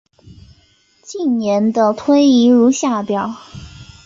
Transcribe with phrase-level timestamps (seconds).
[1.03, 3.35] 近年的推移如下表。